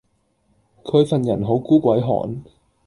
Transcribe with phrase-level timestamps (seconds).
[0.83, 2.41] 佢份人好孤鬼寒